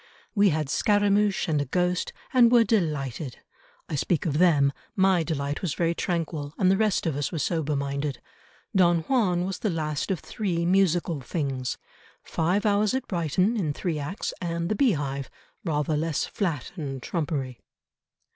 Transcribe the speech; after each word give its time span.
We 0.33 0.49
had 0.49 0.67
Scaramouch 0.67 1.47
and 1.47 1.61
a 1.61 1.65
ghost, 1.65 2.11
and 2.33 2.51
were 2.51 2.63
delighted. 2.63 3.37
I 3.87 3.93
speak 3.93 4.25
of 4.25 4.39
them; 4.39 4.73
my 4.95 5.21
delight 5.21 5.61
was 5.61 5.75
very 5.75 5.93
tranquil, 5.93 6.55
and 6.57 6.71
the 6.71 6.75
rest 6.77 7.05
of 7.05 7.15
us 7.15 7.31
were 7.31 7.37
sober 7.37 7.75
minded. 7.75 8.19
Don 8.75 9.01
Juan 9.01 9.45
was 9.45 9.59
the 9.59 9.69
last 9.69 10.09
of 10.09 10.19
three 10.19 10.65
musical 10.65 11.21
things. 11.21 11.77
Five 12.23 12.65
Hours 12.65 12.95
at 12.95 13.07
Brighton, 13.07 13.55
in 13.55 13.73
three 13.73 13.99
acts, 13.99 14.33
and 14.41 14.69
the 14.69 14.75
Beehive 14.75 15.29
rather 15.63 15.95
less 15.95 16.25
flat 16.25 16.71
and 16.75 16.99
trumpery." 16.99 17.59